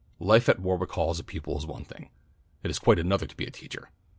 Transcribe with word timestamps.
"Life 0.17 0.49
at 0.49 0.59
Warwick 0.59 0.91
Hall 0.93 1.11
as 1.11 1.19
a 1.19 1.23
pupil 1.23 1.59
is 1.59 1.67
one 1.67 1.83
thing. 1.85 2.09
It 2.63 2.71
is 2.71 2.79
quite 2.79 2.97
another 2.97 3.27
to 3.27 3.37
be 3.37 3.45
a 3.45 3.51
teacher. 3.51 3.91